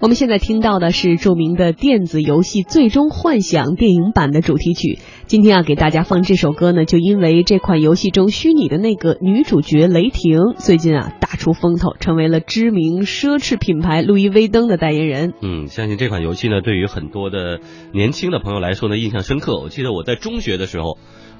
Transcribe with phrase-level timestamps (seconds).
[0.00, 5.00] 我们现在听到的是著名的电子游戏《最终幻想》电影版的主题曲。
[5.26, 15.34] 今天啊，给大家放这首歌呢，就因为这款游戏中虚拟的那个女主角雷霆，最近啊大出风头，成为了知名奢侈品牌路易威登的代言人。
[15.42, 17.58] 嗯，相信这款游戏呢，对于很多的
[17.92, 19.58] 年轻的朋友来说呢，印象深刻。
[19.60, 20.96] 我记得我在中学的时候，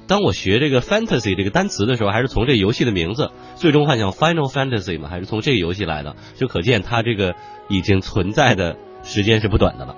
[0.09, 7.35] 当我学这个 fantasy 这个单词的时候，还是从这游戏的名字《最终幻想》Final Fantasy 嘛，还是从这个游戏来的，就可见它这个
[7.69, 9.95] 已经存在的时间是不短的了。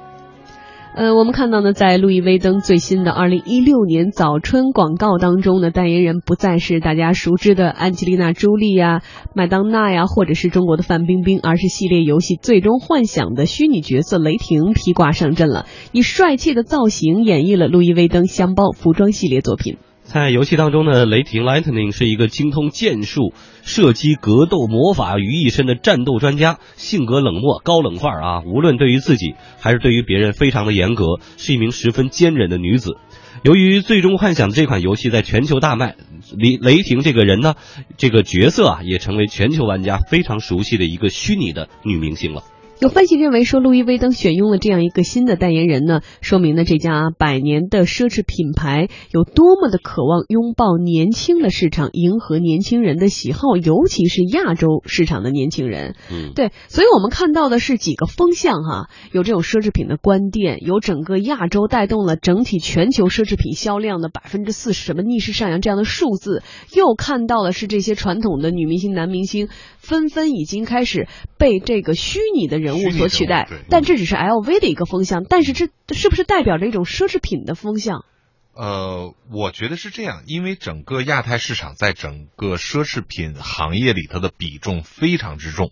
[0.93, 9.01] 呃，我们看到呢，在路易威登最新的二零一六年早春广告当中呢，代言人不再是大家熟知的安吉丽娜·朱莉呀、
[9.33, 19.77] 麦当娜呀，或者是中国的范冰冰，而是系列游戏《最终幻想》的虚拟角色雷霆披挂上阵了，以帅气的造型演绎了路易威登箱包服装系列作品。
[20.13, 28.41] 在游戏当中呢，雷霆 Lightning 是一个精通剑术、射击、格斗、魔法于一身的战斗专家，性格冷漠、高冷范儿啊。
[28.45, 31.05] 无论对于自己还是对于别人，非常的严格，
[31.37, 32.97] 是一名十分坚韧的女子。
[33.43, 35.95] 由于《最终幻想》这款游戏在全球大卖，
[36.37, 37.55] 雷雷霆这个人呢，
[37.95, 42.43] 这个角色啊，也成为全球玩家非常熟悉的一个虚拟的女明星了。
[42.81, 55.93] 有分析认为说，路易威登选用了这样一个新的代言人呢，说明呢这家百年的奢侈品牌有多么的渴望拥抱年轻的市场，迎合年轻人的喜好，尤其是亚洲市场的年轻人。
[56.11, 66.41] 嗯，对，所以我们看到的是几个风向哈，有这种奢侈品的关店，有整个亚洲带动了整体全球奢侈品销量的百分之四十什么逆势上扬这样的数字，
[66.73, 72.70] 又看到了是这些传统的女明星、男明星纷纷已经开始被这个虚拟的人。
[72.77, 78.05] 人物所取代，但这只是 LV 的一个风向，但是这是不是代表着一种奢侈品的风向？
[78.53, 85.71] 呃，我觉得是这样，因为整个亚太市场在整个奢侈品行业里头的比重非常之重。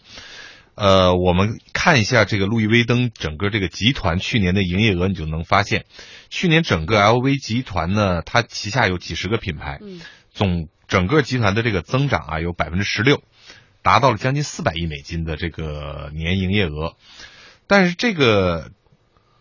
[0.75, 5.83] 呃，我们看一下这个路易威登整个这个集团去年的营业额，你就能发现，
[6.29, 9.79] 去年整个 LV 集团呢，它旗下有几十个品牌，
[10.31, 13.21] 总整个集团的这个增长啊，有百分之十六。
[13.81, 16.97] 达到了将近四百亿美金的这个年营业额，
[17.65, 18.71] 但是这个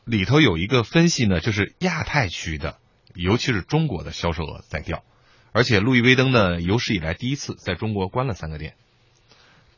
[0.04, 2.78] 里头有一个分析呢，就是亚太区的，
[3.14, 5.02] 尤其是中国的销售额在掉，
[5.50, 8.76] 而且路易威登呢有史以来第一次在中国关了三个店，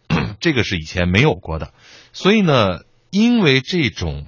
[0.41, 1.72] 这个是以前没有过的，
[2.12, 4.27] 所以呢，因为这种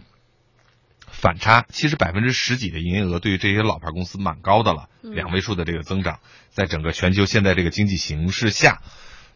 [1.09, 8.81] 反差，其实百分之十几的营业额对于这些老牌公司蛮高的了，两位数的这个增长，在整个全球现在这个经济形势下，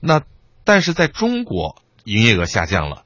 [0.01, 0.23] 那。
[0.67, 3.05] 但是在中国，营业额下降了，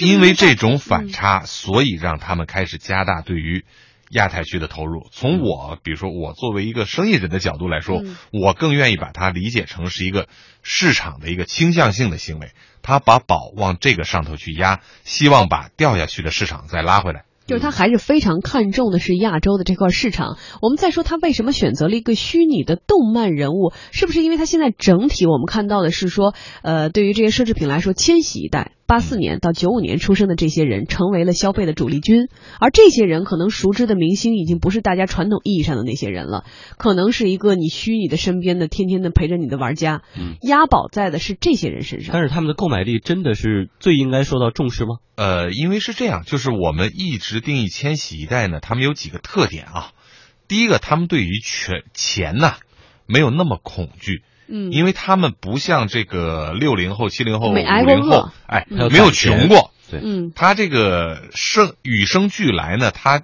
[0.00, 3.64] 因为这种反差，所以让他们开始加大对于
[4.10, 5.08] 亚太区的投入。
[5.12, 8.02] 从我，比如说我作为一个生意人的角度来说，
[8.32, 10.26] 我更愿意把它理解成是一个
[10.62, 12.50] 市场的一个倾向性的行为，
[12.82, 17.24] 他把宝往这个上头去压，希望把掉下去的市场再拉回来。
[17.46, 20.38] 就是他还是非常看重的是亚洲的这块市场。
[20.62, 28.72] 我们再说他为什么选择了一个虚拟的动漫人物，是不是因为他现在整体我们看到的是说，呃，对于这些奢侈品来说，千禧一代。
[28.86, 32.28] 八四年到九五年出生的这些人成为了消费的主力军，
[32.60, 36.44] 而这些人可能熟知的明星已经不是大家传统意义上的那些人了，
[36.76, 40.02] 可能是一个你虚拟的身边的天天的陪着你的玩家。
[40.18, 42.12] 嗯，押宝在的是这些人身上。
[42.12, 44.96] 但是他们的购买力真的是最应该受到重视吗？
[45.16, 49.92] 呃，因为是这样，就是我们一直定义千禧一代呢，他们有几个特点啊。
[50.46, 52.56] 第一个，他们对于钱钱呐
[53.06, 54.22] 没有那么恐惧。
[54.46, 59.72] 嗯，因为他们不像这个六零后、七零后、五零后，哎，没有穷过。
[59.90, 63.22] 对，嗯，他这个生与生俱来呢，他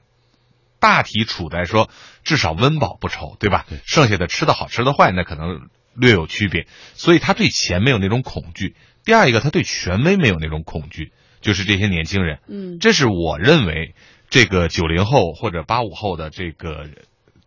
[0.78, 1.90] 大体处在说
[2.24, 3.66] 至少温饱不愁，对吧？
[3.68, 6.66] 对，剩下的吃的好吃的坏，那可能略有区别。
[6.94, 8.74] 所以他对钱没有那种恐惧。
[9.04, 12.38] 第二一个，他对权威没有那种恐惧，就是这些年轻人。
[12.48, 13.94] 嗯，这是我认为
[14.28, 16.86] 这个九零后或者八五后的这个。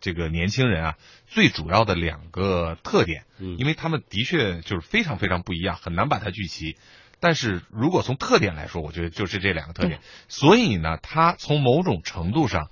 [0.03, 0.95] 这个年轻人啊，
[1.27, 6.75] 最主要的两个特点，嗯，因为他们的确就是非常非常不一样，很难把它聚齐。
[7.21, 10.01] 但是如果从特点来说，我觉得就是这两个特点。
[10.27, 12.67] 所以呢，他从某种程度上，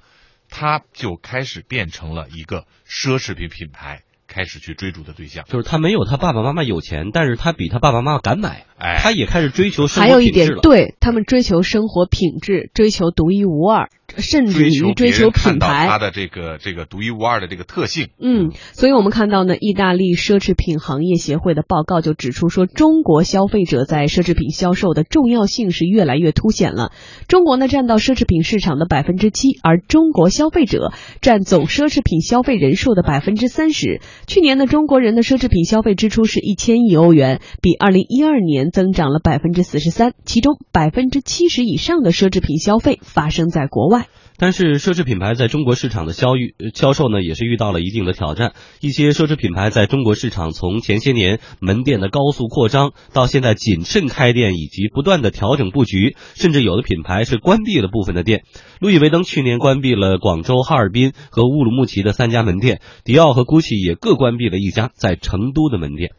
[0.49, 5.45] 他就开始变成了一个奢侈品品牌开始去追逐的对象。
[5.45, 10.07] 就是他没有他爸爸妈妈有钱，但是他比他爸爸妈妈敢买，哎，他也开始追求生活品质了。
[10.09, 13.89] 还有一点，对他们追求生活品质，追求独一无二。
[14.17, 18.09] 甚至于追求品牌，它的这个这个独一无二的这个特性。
[18.19, 26.91] 嗯，所以我们看到呢，意大利奢侈品行业协会的报告就指出说，中国消费者在奢侈品销售的重要性是越来越凸显了。
[27.27, 30.91] 中国呢占到奢侈品市场的百分之七，而中国消费者
[31.21, 34.01] 占总奢侈品消费人数的百分之三十。
[34.27, 44.00] 去年呢，中国人的奢侈品消费支出是一千亿欧元，比二零一二年增长了百分之四十三，其中百分之七十以上的奢侈品消费发生在国外。
[44.37, 48.53] 但是奢侈品牌在中国市场的销遇销售呢，也是遇到了一定的挑战。
[48.79, 58.43] 一些奢侈品牌在中国市场从前些年门店的高速扩张，到现在谨慎开店，以及不断的调整布局，甚至有的品牌是关闭了部分的店。
[58.79, 66.11] 路易威登去年关闭了广州、哈尔滨和乌鲁木齐的三家门店，迪奥和 GUCCI 也各关闭了一家在成都的门店。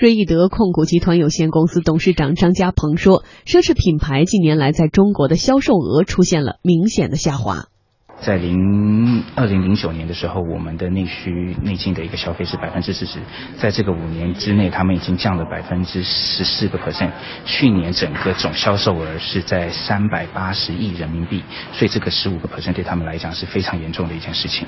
[0.00, 7.66] 瑞意德控股集团有限公司董事长张家鹏说：“奢侈品牌近年来在中国的销售额出现了明显的下滑。
[8.22, 13.18] 在零二零零九年的时候，我们的内需内进的一个消费是百分之四十，
[13.58, 17.10] 在这个五年之内，他们已经降了百分之十四个 percent。
[17.44, 21.42] 去年整个总销售额是在三百八十亿人民币，
[21.74, 24.66] 所以这个十五个 percent 对他们来讲是非常严重的一件事情。”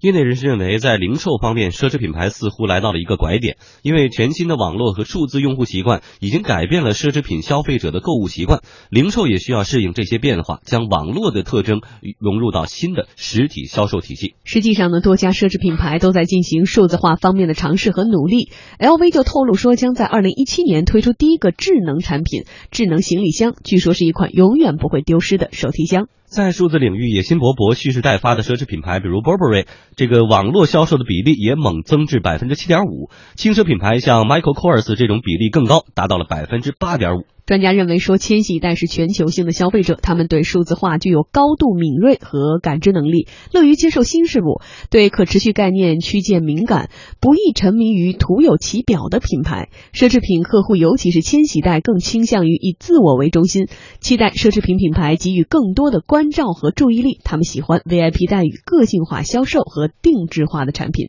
[0.00, 11.82] 业内人士认为，在零售方面，奢侈品牌似乎来到了一个拐点，因为全新的网络和数字用户习惯已经改变了奢侈品消费者的购物习惯，零售也需要适应这些变化，将网络的特征
[12.18, 14.34] 融入到新的实体销售体系。
[14.42, 18.48] 实际上呢，多家奢侈品牌都在进行数字化方面的尝试和努力。
[18.78, 26.08] LV 就透露说，将在二零一七年推出第一个智能产品——智能行李箱，据说是一款永远不会丢失的手提箱。
[26.30, 29.66] 在数字领域野心勃勃、蓄势待发的奢侈品牌，比如 Burberry，
[29.96, 33.10] 这个网络销售的比例也猛增至百分之七点五。
[33.34, 37.26] 轻奢品牌像 Michael Kors 这种比例更高，达到了百分之八点五。
[37.50, 49.68] 专家认为说，千禧一代是全球性的消费者，他们对数字化具有高度敏锐和感知能力，乐于接受新事物，对可持续概念趋见敏感，不易沉迷于徒有其表的品牌。
[49.92, 53.66] 奢侈品客户，尤其是千禧代，更倾向于以自我为中心，
[53.98, 57.18] 期待奢侈品品牌给予更多的关照和注意力。
[57.24, 61.08] 他们喜欢 VIP 待遇、个性化销售和定制化的产品。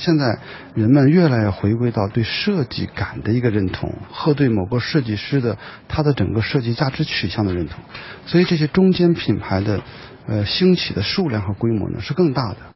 [0.00, 0.38] 现在
[0.74, 5.58] 人们越来越回归到对设计感的一个认同，和对某个设计师的
[5.88, 7.78] 他的整个设计价值取向的认同，
[8.26, 9.82] 所以这些中间品牌的
[10.26, 12.69] 呃兴起的数量和规模呢是更大的。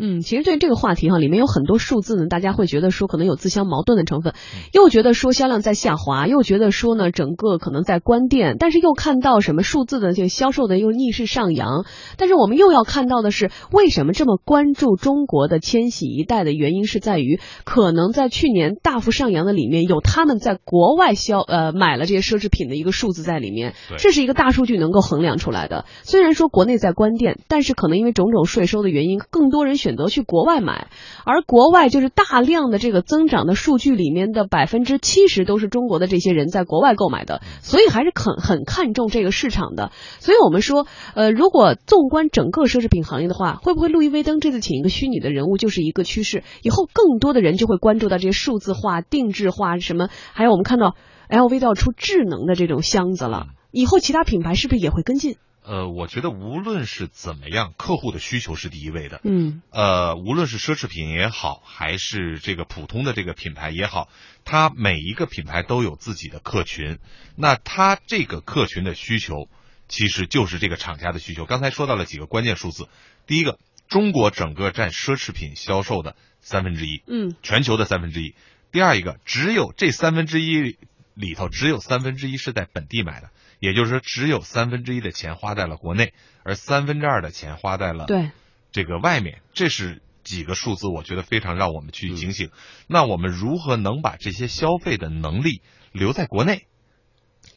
[0.00, 4.32] 嗯，其实对这个话题哈，里面有很多数字呢，大家会觉得说可能有自相矛盾的成分，
[4.72, 11.84] 又觉得说销量在下滑，又觉得说呢整个可能在关店，但是又看到什么数字的这个销售的又逆势上扬，
[12.16, 25.86] 但是我们又要看到的是，为什么这么关注中国的千禧一代的原因是在于，可能在去年大幅上扬的里面有他们在国外销呃买了这些奢侈品的一个数字在里面，这是一个大数据能够衡量出来的。
[26.04, 29.87] 虽然说国内在关店，但是可能因为种种税收的原因，更多人选。
[29.88, 30.88] 选择去国外买，
[31.24, 39.90] 而国外就是大量的这个增长的数据里面的百分之七十都是中国的这些人在国外购买的，所以还是很很看重这个市场的。
[40.18, 46.42] 所以我们说，呃，如果纵观整个奢侈品行业的话，会不会路易威登这次请一个虚拟的人物就是一个趋势？
[46.62, 50.96] 以后更多的人就会关注到这些数字化、定制化什么，还有我们看到
[51.30, 55.36] LV 都要出智能的这种箱子了，以后其他品牌是不是也会跟进？
[55.68, 59.20] 呃，我觉得无论是怎么样，客户的需求是第一位的。
[59.22, 59.60] 嗯。
[59.70, 64.08] 呃，无论是奢侈品也好，还是这个普通的这个品牌也好，
[64.46, 66.98] 它每一个品牌都有自己的客群。
[67.36, 69.50] 那它这个客群的需求，
[69.88, 71.44] 其实就是这个厂家的需求。
[71.44, 72.88] 刚才说到了几个关键数字，
[73.26, 73.58] 第一个，
[73.88, 78.34] 中国整个占奢侈品销售的三分之一，嗯，全球的三分之一。
[78.72, 80.78] 第二一个，只有这三分之一
[81.12, 83.28] 里头，只有三分之一是在本地买的。
[83.58, 86.12] 也就是说，只有三分之一的钱花在了国内，
[86.44, 88.30] 而三分之二的钱花在了对
[88.72, 89.40] 这个外面。
[89.52, 92.50] 这是几个数字，我觉得非常让我们去警醒。
[92.86, 95.62] 那我们如何能把这些消费的能力
[95.92, 96.66] 留在国内？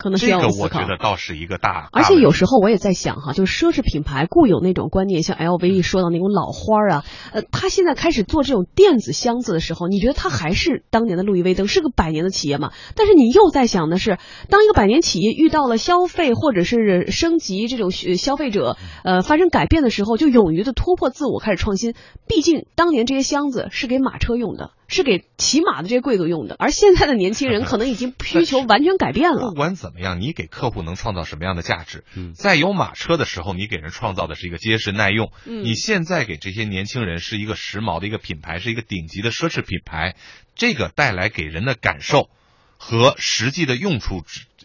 [0.02, 12.72] 可能这个我觉得倒是一个大，而且有时候我也在想哈，就是奢侈品牌固有那种观念，像 LV 说到那种老花啊，呃，他现在开始做这种电子箱子的时候，你觉得他还是当年的路易威登是个百年的企业嘛？
[12.96, 14.18] 但是你又在想的是，
[14.50, 21.94] 当一个百年企业遇到了消费或者是升级这种消费者呃发生改变的时候，就勇于的突破自我，开始创新。
[22.28, 24.72] 毕竟当年这些箱子是给马车用的。
[24.92, 29.50] 是给骑马的这些贵族用的，而现在的年轻人 可能已经需求完全改变了。
[29.50, 32.04] 不管怎么样，你给客户能创造什么样的价值？
[32.36, 35.32] 在有马车的时候，你给人创造的是一个结实耐用。
[35.46, 40.16] 你现在给这些年轻人是一个时髦的一个品牌，是一个顶级的奢侈品牌，
[40.56, 42.30] 这个带来给人的感受
[42.78, 44.22] 和实际的用处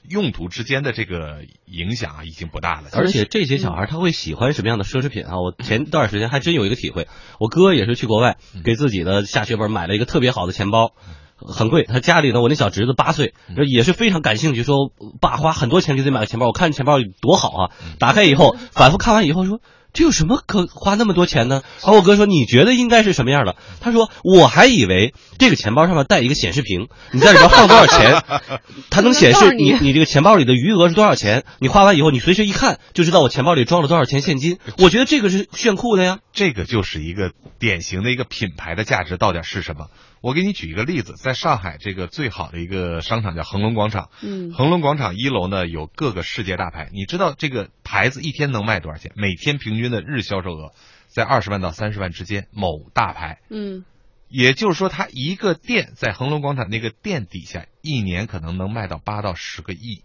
[0.09, 2.89] 用途之间的这个影响啊，已经不大了。
[2.93, 5.41] 而且这些小孩他会喜欢什么样的奢侈品啊？
[5.41, 7.09] 我前段时间还真有一个体会，
[7.39, 10.93] 我哥也是去国外给自己的下血本买了一个特别好的钱包。
[11.37, 13.35] 很贵，他家里呢，我那小侄子八岁，
[13.69, 17.71] 也是非常感兴趣，说爸花很多钱给自己买个钱包，我看钱包多好啊！
[17.99, 19.61] 打开以后，反复看完以后说。
[19.97, 21.63] 这有什么可花那么多钱呢？
[21.81, 28.23] 好我哥说：“你觉得应该是什么样的？”他说：“我还以为这个钱包上面带一个显示屏，你在里边放多少钱，
[28.91, 31.45] 它能显示你你这个钱包里的余额是多少钱。
[31.61, 34.59] 你花完以后，你随时一看就知道我钱包里装了多少钱现金。
[34.77, 39.87] 我觉得这个是炫酷的呀，这个就是一个典型的一个品牌的价值到底是什么。
[40.23, 49.13] 我给你举一个例子，在上海这个最好的一个商场叫恒隆广场，嗯，恒隆广场一楼呢有各个世界大牌，你知道这个牌子一天能卖多少钱？
[49.15, 50.73] 每天平均的日销售额
[51.09, 52.49] 在二十万到三十万之间。
[52.53, 53.85] 某大牌，嗯，
[54.29, 60.03] 也就是说，它一个店在恒隆广场那个店底下，一年可能能卖到八到十个亿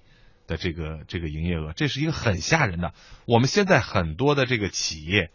[0.47, 2.93] 的这个这个营业额，这是一个很吓人的。
[3.25, 5.29] 我们现在很多的这个企业，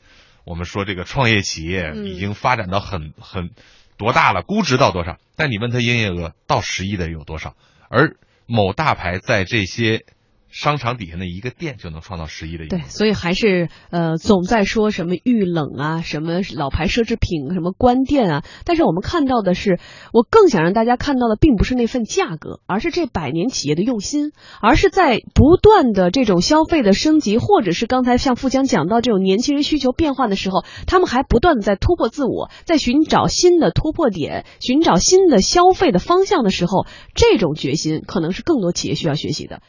[0.45, 3.51] 我们说这个创业企业已经发展到很很。
[3.99, 4.43] 多大了？
[4.43, 5.19] 估值到多少？
[5.37, 7.57] 但你问他营业额到十亿的有多少？
[7.89, 10.05] 而某大牌在这些。
[10.57, 18.45] 商场底下的一个店就能创造十亿的对，所以还是呃总在说什么遇冷啊，什么老牌奢侈品，什么关店啊。
[18.65, 19.79] 但是我们看到的是，
[20.15, 24.33] 我更想让大家看到的，并不是那份价格，而是这百年企业的用心，
[24.63, 39.61] 而是在不断的这种消费的升级，或者是刚才像富江讲到这种年轻人需求变化的时候，他们还不断的在突破自我，在寻找新的突破点，寻找新的消费的方向的时候，这种决心可能是更多企业需要学习的。